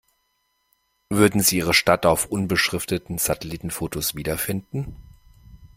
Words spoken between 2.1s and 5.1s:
unbeschrifteten Satellitenfotos wiederfinden?